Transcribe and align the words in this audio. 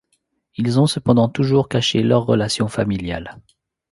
Ils 0.57 0.79
ont 0.79 0.87
cependant 0.87 1.29
toujours 1.29 1.69
caché 1.69 2.01
leur 2.01 2.25
relation 2.25 2.67
familiale. 2.67 3.39